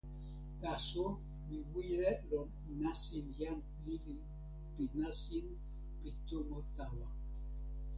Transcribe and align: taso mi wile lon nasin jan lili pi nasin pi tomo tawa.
taso 0.61 1.05
mi 1.47 1.57
wile 1.73 2.09
lon 2.29 2.47
nasin 2.81 3.25
jan 3.37 3.57
lili 3.85 4.15
pi 4.73 4.83
nasin 4.99 5.45
pi 5.99 6.09
tomo 6.27 6.57
tawa. 6.75 7.07